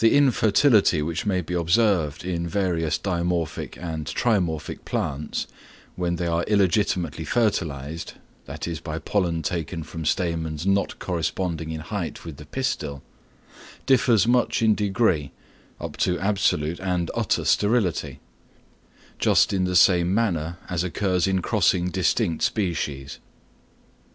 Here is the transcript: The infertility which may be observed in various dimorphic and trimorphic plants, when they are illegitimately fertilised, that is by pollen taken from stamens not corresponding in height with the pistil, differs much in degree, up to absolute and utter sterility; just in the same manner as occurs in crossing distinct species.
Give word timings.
The 0.00 0.14
infertility 0.14 1.00
which 1.00 1.24
may 1.24 1.40
be 1.40 1.54
observed 1.54 2.26
in 2.26 2.46
various 2.46 2.98
dimorphic 2.98 3.78
and 3.82 4.04
trimorphic 4.04 4.84
plants, 4.84 5.46
when 5.96 6.16
they 6.16 6.26
are 6.26 6.42
illegitimately 6.42 7.24
fertilised, 7.24 8.12
that 8.44 8.68
is 8.68 8.80
by 8.80 8.98
pollen 8.98 9.40
taken 9.40 9.82
from 9.82 10.04
stamens 10.04 10.66
not 10.66 10.98
corresponding 10.98 11.70
in 11.70 11.80
height 11.80 12.22
with 12.26 12.36
the 12.36 12.44
pistil, 12.44 13.02
differs 13.86 14.26
much 14.26 14.60
in 14.60 14.74
degree, 14.74 15.32
up 15.80 15.96
to 15.96 16.18
absolute 16.20 16.78
and 16.78 17.10
utter 17.14 17.46
sterility; 17.46 18.20
just 19.18 19.54
in 19.54 19.64
the 19.64 19.74
same 19.74 20.12
manner 20.12 20.58
as 20.68 20.84
occurs 20.84 21.26
in 21.26 21.40
crossing 21.40 21.88
distinct 21.90 22.42
species. 22.44 23.20